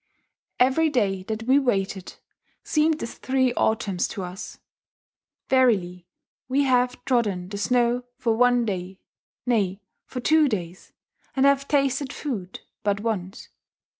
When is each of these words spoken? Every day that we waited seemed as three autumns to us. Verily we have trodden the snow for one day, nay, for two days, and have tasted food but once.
Every 0.59 0.89
day 0.89 1.21
that 1.27 1.43
we 1.43 1.59
waited 1.59 2.15
seemed 2.63 3.03
as 3.03 3.19
three 3.19 3.53
autumns 3.53 4.07
to 4.07 4.23
us. 4.23 4.57
Verily 5.47 6.07
we 6.49 6.63
have 6.63 7.05
trodden 7.05 7.49
the 7.49 7.59
snow 7.59 8.05
for 8.17 8.35
one 8.35 8.65
day, 8.65 8.99
nay, 9.45 9.83
for 10.07 10.19
two 10.19 10.49
days, 10.49 10.91
and 11.35 11.45
have 11.45 11.67
tasted 11.67 12.11
food 12.13 12.61
but 12.81 12.99
once. 13.01 13.49